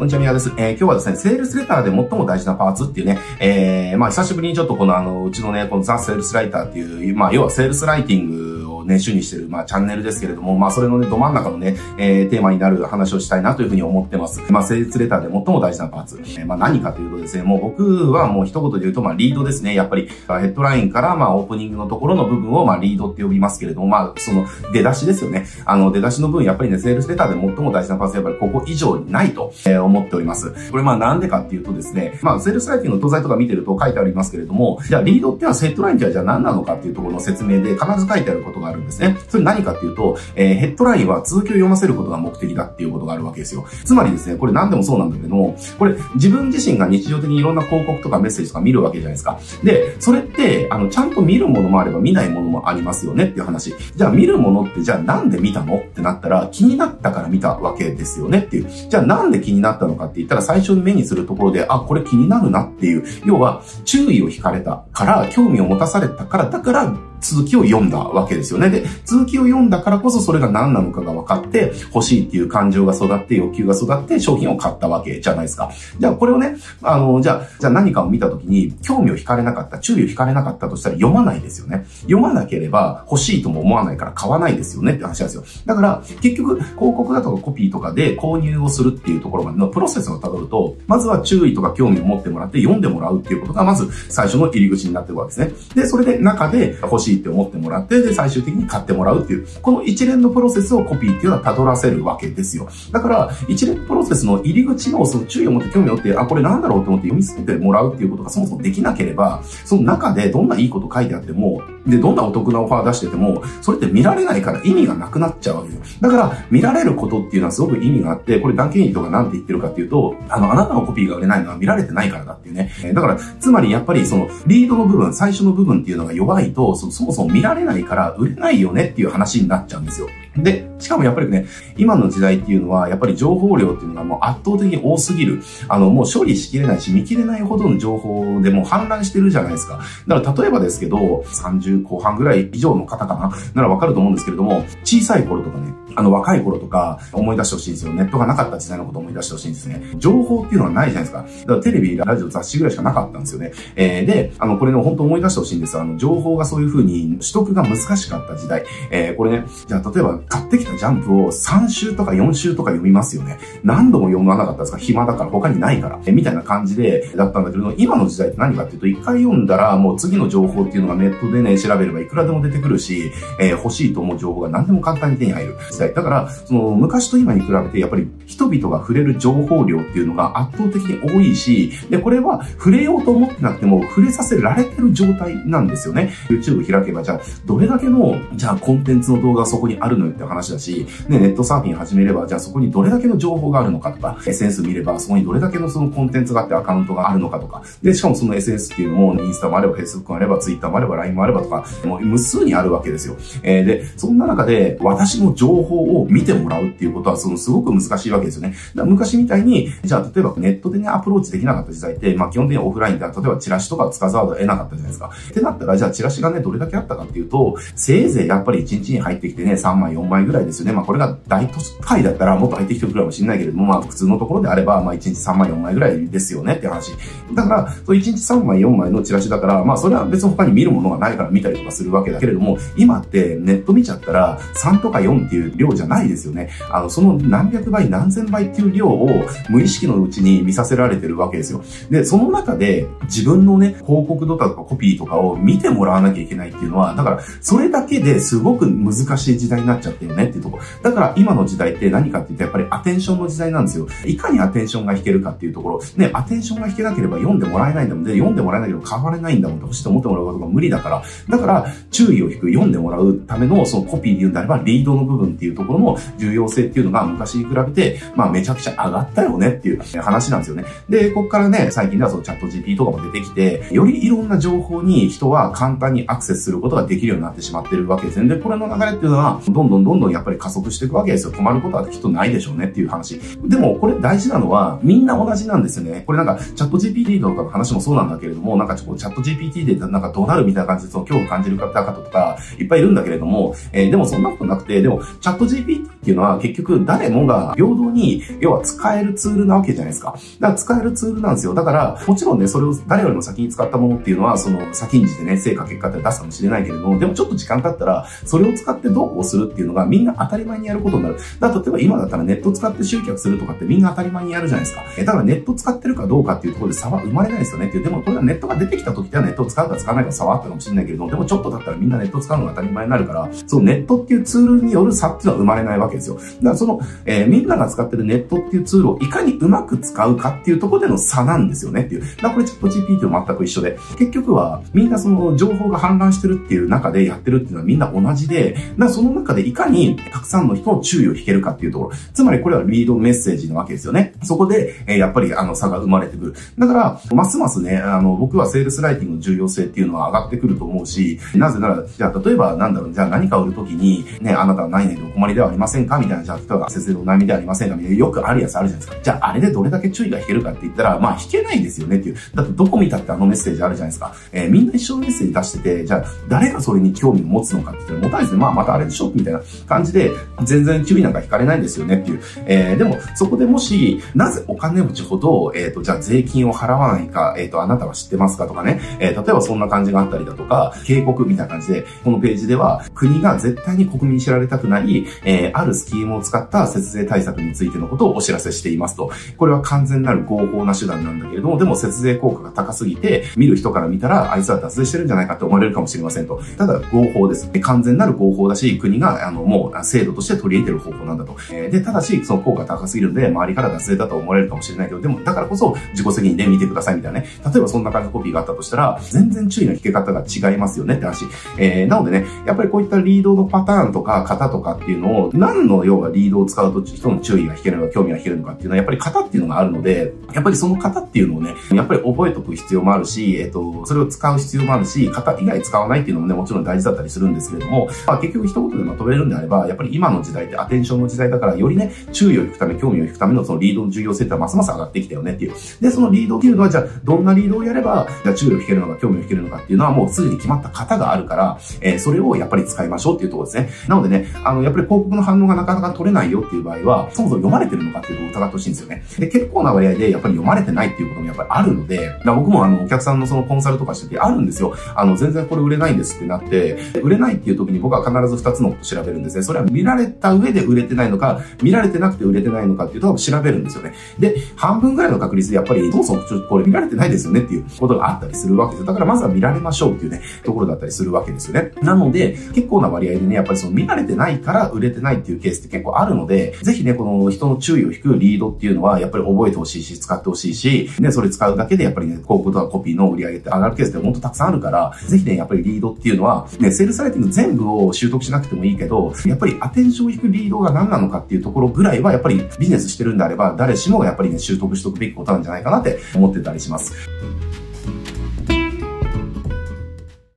[0.00, 0.50] こんにちは、宮です。
[0.56, 8.49] えー、今日はですね、セールスレターで最も大事なパーツっていうね、えー、まあ久しぶりにちょっとこのあの、うちのね、このザ・セールスライターっていう、まあ要はセールスライティング
[8.84, 14.40] ね、主にしてる、まあ、チャンネルですけれども、まあ、それのね、ど真ん中のね、えー、テーマになる話をしたいなというふうに思ってます。
[14.50, 16.18] まあ、成立レターで最も大事なパーツ。
[16.18, 19.74] えー、まあ、何かというとですね、もう僕はもう一言で言うと、まあ、リードですね。
[19.74, 25.46] やっぱり、ヘッドラインから、まあ、オープニングのところの部分を、まあ、リードって呼びますけれども、まあ、その、出だしですよね。
[25.64, 30.70] あの、出だしの分、やっぱりね、セールスレターで最も大事なパーツ、やっぱりここ以上にないと、えー、思っております。
[30.70, 39.16] これ、まあ、なんでかっていうとですね、まあ、セールスライティングの東西とか見てると書いてありますけれども、じゃあ、リードってのは、ヘッドラインってはじゃあ何なのかっていうところの説明で必ず書いてあることがあるんですね。
[39.28, 43.66] それ何かっていうと、えー、ヘッドラインは続きを読ませることが目的だっていうことがあるわけですよ。
[43.84, 49.38] つまりですね、これ何でもそうなんだけども、これ自分自身が日常的にいろんな広告とかメッセージとか見るわけじゃないですか。
[49.62, 53.74] で、それって、あの、ちゃんと見るものもあれば見ないものもありますよねっていう話。
[53.94, 58.68] じゃあ見るものってじゃあなんで見たのってなったら気になったから見たわけですよねっていう。
[58.68, 63.04] じゃあなんで気になったのかって言ったら最初に目にするところで、あ、これ気になるなっていう。
[63.24, 68.70] 要は注意を引かれたから、興味を持たされたから、だから続きを読んだわけですよね。
[68.70, 75.70] で、続きを読んだからこそそれが何なのかが分かって、欲しいっていう感情が育って、欲求が育って、商品を買ったわけじゃないですか。
[75.98, 81.86] じゃあこれをね、あの、じゃあ、じゃあ何かを見た時に、興味を惹かれなかった、注意を惹かれなかったとしたら読まないですよね。
[82.02, 85.44] 読まなければ欲しいとも思わないから買わないですよねって話なんですよ。
[85.66, 95.82] だから、結局、広告だとかコピーとかで購入をするっていうところまでのプロセスをたどると、まずは注意とか興味を持ってもらって読んでもらうっていうことが、まず最初の入り口になってるわけですね。
[95.82, 102.68] で、それで中で欲しいって思ってもらって、で、最終的に買ってもらうっていう、この一連のプロセスをコピーっていうのは辿らせるわけですよ。
[102.92, 116.00] だから、一連のプロセスの入り口のその注意を持って興味を持って、あ、これなんだろうと思って読み進めてもらうっていうことがそもそもできなければ、その中でどんないいこと書いてあっても、で、どんなお得なオファー出してても、それって見られないから意味がなくなっちゃうわけですよ。
[116.00, 122.70] だから、見られることっていうのはすごく意味があって、これ、断言医とかなんて言ってるかっていうと、あの、あなたのコピーが売れないのは見られてないからだっていうね。
[122.94, 130.08] だから、つまりやっぱりその、リードの部分、最初の部分っていうのが弱いと、そもそも見られないから売れないよねっていう話になっちゃうんですよ。
[130.36, 131.46] で、しかもやっぱりね、
[131.76, 135.42] 今の時代っていうのは、やっぱり情報量っていうのがもう圧倒的に多すぎる。
[135.68, 139.80] あの、もう処理しきれないし、見切れないほどの情報でもう氾濫してるじゃないですか。
[140.06, 143.30] だから例えばですけど、30後半ぐらい以上の方かな？
[143.54, 147.92] ならわかると思うんですけれども、小さい頃とかね、あの若い頃とか思い出してほしいんですよ。
[147.92, 149.82] ネットがなかった時代のことを思い出してほしいんですね。
[149.96, 151.22] 情報っていうのはないじゃないですか。
[151.22, 153.52] だからテレビ、ラジオ、雑誌ぐらいしかなかったんですよね。
[153.76, 155.78] えー、で、あの、これね、本当思い出してほしいんです。
[155.78, 158.64] あの、情報がそういう風に取得が難しかった時代。
[158.90, 163.38] えー、これね、じゃあ例えば買ってきたジャンプを3週とか4週とか読みますよね。
[163.62, 164.78] 何度も読まなかったですか？
[164.78, 165.98] 暇だから他にないから。
[166.06, 175.94] えみたいな感じで、だったんだけど、今の時代って何かっていうと、一回読んだらもう次の情報っていうのがネットでね、調べればいくらでも出てくるし、えー、欲しいと思う情報が何でも簡単に手に入る代。
[175.94, 186.12] だから、その昔と今に比べてやっぱり人々が触れる情報量っていうのが圧倒的に多いし、で、これは触れようと思ってなくても触れさせられてる状態なんですよね。
[186.28, 203.16] YouTube 開けば、じゃあ、どれだけの、じゃあコンテンツの動画がそこにあるのよって話だし、ね、ネットサーフィン始めれば、じゃあそこにどれだけの情報があるのかとか、SNS 見れば、そこにどれだけのそのコンテンツがあってアカウントがあるのかとか、で、しかもその SNS っていうのも、インスタもあれば、Facebook もあれば、Twitter もあれば、LINE もあればとか、もう無数にあるわけですよ。
[203.42, 208.54] えー、で、そんな中で、私の情報を見てもらうっていうことは、そのすごく難しいわけですよね。
[208.74, 215.10] だ昔みたいに、じゃあ例えばネットでね、アプローチできなかった時代って、まあ基本的にオフラインで、例えばチラシとか使わざるを得なかったじゃないですか。
[215.30, 220.72] ってなったら、じゃあチラシがね、どれだけあったかっていうと、せいぜいやっぱり1日に入ってきてね、3枚、4枚ぐらいですよね。
[220.72, 226.92] まあこれが大都会だったらもっと入ってきてるくらいかもしれないけれども、まあ普通のところであれば、まあ1日3枚、4枚ぐらいですよねって話。
[227.34, 236.50] だから、そう1日3枚、4枚のチラシだから、まあそれは別に他に見るものがないから見たりとかするわけだけれども、今ってネット見ちゃったら3とか4っていう量じゃないですよね。
[236.70, 239.08] あの、その何百倍、何千倍っていう量を
[239.48, 241.62] 無意識のうちに見させられてるわけですよ。
[241.90, 250.58] で、その中で自分のね、広告とかコピーとかを見てもらわなきゃいけないっていうのは、だからそれだけですごく難しい時代になっちゃってるねっていうとこ。
[250.82, 253.86] だから今の時代って何かって言ったらやっぱりアテンションの時代なんですよ。
[254.06, 255.80] いかにアテンションが引けるかっていうところ。
[255.96, 258.04] ね、アテンションが引けなければ読んでもらえないんだもん。
[258.04, 261.02] で、読んでもらえないけど買われないんだもんって欲しいと思ってもらうことが無理だから。
[261.28, 270.64] だから注意を引く、読んでもらうためのそのコピーで言うんであればリードの部分っていうところの重要性っていうのが昔に比べて、まあめちゃくちゃ上がったよねっていう話なんですよね。
[270.88, 278.28] で、ここからね、最近ではそのチャット GP とかも出てきて、よりいろんな情報に人は簡単にアクセスすることができるようになってしまってるわけですね。
[278.28, 281.32] で、これの流れっていうのは、どんどんどんどんやっぱり加速していくわけですよ。
[281.32, 283.20] 止まることはきっとないでしょうねっていう話。
[283.44, 286.04] でも、これ大事なのは、みんな同じなんですよね。
[286.06, 300.14] これなんか、チャット GPT とかの話もそうなんだけれども、なんかちょっとチャット GPT でなんかどうなるみたいな感じでその恐怖を感じる方々とか、いっぱいいるんだけれども、えー、でもそんなことなくて、でも、チャットット GPT っていうのは結局誰もが平等に、要は使えるツールなわけじゃないですか。
[300.40, 301.54] だから使えるツールなんですよ。
[301.54, 311.16] だから、もちろんね、それを誰よりも先に使ったものっていうのは、その先んじてね、成果結果って出すかもしれないけれども、でもちょっと時間経ったら、それを使ってどうこうするっていうのがみんな当たり前にやることになる。
[311.38, 314.82] だから例えば今だったらネット使って集客するとかってみんな当たり前にやるじゃないですか。
[314.98, 317.84] え、だからネット使ってるかどうかっていうところで差は生まれないですよねっていう。
[317.84, 326.16] でもこれはネットが出てきた時ではネットを使うか使わないか差はあったかもしれないけれども、でもちょっとだったらみんなネット使うのが当たり前になるから、そのネットっていうツールによる差っていうのは生まれないわけですよ。
[326.16, 332.00] だからその、えー、みんなが使ってるネットっていうツールをいかにうまく使うかっていうところでの差なんですよねっていう。
[332.00, 341.92] だからこれチャット GPT と全く一緒で、結局はみんなその情報が氾濫してるっていう中でやってるっていうのはみんな同じで、だその中でいかにたくさんの人の注意を引けるかっていうところ。
[342.12, 344.14] つまりこれはリードメッセージなわけですよね。
[344.22, 346.34] そこで、えー、やっぱりあの差が生まれてくる。
[346.58, 355.98] だから、ますますね、あの、僕はセールスライティングの重要性っていうのは上がってくると思うし、なぜなら、じゃあ例えばなんだろう、じゃあ何か売るときに、ね、あなたは何々で困りではありませんか？
[355.98, 357.76] みたいな、じゃあ例えば節税のお悩みではありませんか？
[357.76, 359.02] みたいな、よくあるやつあるじゃないですか。
[359.02, 362.16] じゃああれでどれだけ注意が引けるかって言ったら、まあ引けないですよねっていう。
[362.34, 364.14] だってどこ見たってあのメッセージあるじゃないですか。
[364.32, 368.40] えー、みんな一緒のメッセージ出してて、じゃあ誰がそれに興味を持つのかって言ったら、持たないですね。
[368.40, 370.10] まあまたあれでしょみたいな感じで、
[370.44, 372.20] 全然注意なんか引かれないんですよねっていう。
[372.46, 389.10] えー、でも、そこでもし、なぜお金持ちほど、えっ、ー、と、じゃあ税金を払わないか、えっ、と、あなたは知ってますかとかね、え、例えばそんな感じがあったりだとか、警告みたいな感じで、このページでは、国が絶対に国民に知られたくない、えー、あるスキームを使った節税対策についてのことをお知らせしていますと。
[389.36, 396.40] これは完全なる合法な手段なんだけれども、でも節税効果が高すぎて、見る人から見たら、あいつは脱税してるんじゃないかって思われるかもしれませんと。
[396.56, 397.50] ただ、合法です。
[397.60, 401.36] 完全なる合法だし、国が、あの、もう、制度として取り入れてる方法なんだと。
[401.52, 407.26] えー、で、ただし、その効果高すぎるんで、周りから脱税だと思われるかもしれないけど、でも、だからこそ、自己責任で見てくださいみたいなね。
[407.44, 411.24] 例えばそんな感じのコピーがあったとしたら、全然注意の引け方が違いますよねって話。
[411.58, 435.54] えー、なのでね、やっぱりこういったリードのパターンとか、型とかってていうのを、何の要はリードを使うと人の注意が引けるのか、興味が引けるのかっていうのは、やっぱり型っていうのがあるので、やっぱりその型っていうのをね、やっぱり覚えとく必要もあるし、えっ、と、それを使う必要もあるし、型以外使わないっていうのもね、もちろん大事だったりするんですけれども、まあ結局一言でまとめるんであれば、やっぱり今の時代ってアテンションの時代だから、よりね、注意を引くため、興味を引くためのそのリードの重要性ってますます上がってきたよねっていう。
[435.80, 443.70] で、そのリードっていうのは、じゃあ、どんなリードをやれば、じゃあ注意を引けるのか、興味を引けるのかっていうのはもうすぐに決まった型があるから、えー、それをやっぱり使いましょうっていうところですね。
[443.88, 449.04] なのでね、あの、やっぱり広告の反応がなかなか取れないよっていう場合は、そもそも読まれてるのかっていうところを疑ってほしいんですよね。
[449.18, 454.74] で、結構な割合でやっぱり読まれてないっていうこともやっぱりあるので、僕もあの、お客さんのそのコンサルとかしててあるんですよ。
[454.94, 459.42] あの、全然これ売れないんですってなって、売れないっていう時に僕は必ず2つのこと調べるんですね。
[459.42, 463.94] それは見られた上で売れてないのか、見られてなくて売れてないのかっていうと調べるんですよね。
[464.18, 468.86] で、半分ぐらいの確率でやっぱり、そもそもちょっとこれ見られてないですよねっていうことがあったりするわけですよ。
[468.86, 471.72] だからまずは見られましょうっていうね、ところだったりするわけですよね。
[471.82, 496.92] なので、結構な割合でね、やっぱりその見られてないから売れてないっていうケースって結構あるので、ぜひね、この人の注意を引くリードっていうのは、やっぱり覚えてほしいし、使ってほしいし、ね、それ使うだけでやっぱりね、広告とかコピーの売り上げって上がるケースって本当たくさんあるから、ぜひね、やっぱりリードっていうのは、ね、セールスライティング全部を習得しなくてもいいけど、やっぱりアテンションを引くリードが何なのかっていうところぐらいは、やっぱりビジネスしてるんであれば、誰しもがやっぱりね、習得しとくべきことなんじゃないかなって思ってたりします。